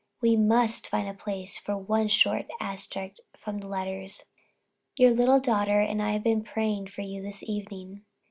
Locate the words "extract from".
2.59-3.59